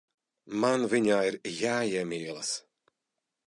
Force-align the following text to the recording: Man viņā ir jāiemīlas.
Man 0.63 0.85
viņā 0.93 1.19
ir 1.33 1.37
jāiemīlas. 1.59 2.51